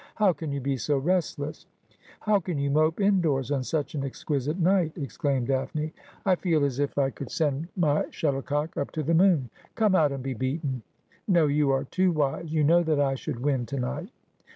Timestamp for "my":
7.77-8.05